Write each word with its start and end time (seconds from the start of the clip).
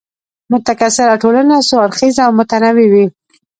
متکثره 0.51 1.15
ټولنه 1.23 1.55
څو 1.67 1.75
اړخیزه 1.85 2.21
او 2.27 2.31
متنوع 2.39 2.85
وي. 2.93 3.05